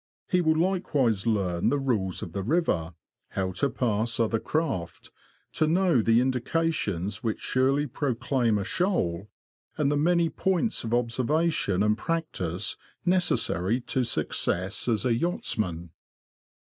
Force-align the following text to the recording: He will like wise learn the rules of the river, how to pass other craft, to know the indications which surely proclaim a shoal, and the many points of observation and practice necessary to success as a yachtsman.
He 0.27 0.41
will 0.41 0.57
like 0.57 0.95
wise 0.95 1.27
learn 1.27 1.69
the 1.69 1.77
rules 1.77 2.23
of 2.23 2.31
the 2.33 2.41
river, 2.41 2.95
how 3.29 3.51
to 3.51 3.69
pass 3.69 4.19
other 4.19 4.39
craft, 4.39 5.11
to 5.53 5.67
know 5.67 6.01
the 6.01 6.19
indications 6.19 7.21
which 7.21 7.39
surely 7.39 7.85
proclaim 7.85 8.57
a 8.57 8.63
shoal, 8.63 9.29
and 9.77 9.91
the 9.91 9.97
many 9.97 10.27
points 10.27 10.83
of 10.83 10.91
observation 10.91 11.83
and 11.83 11.95
practice 11.95 12.77
necessary 13.05 13.79
to 13.79 14.03
success 14.03 14.87
as 14.87 15.05
a 15.05 15.13
yachtsman. 15.13 15.91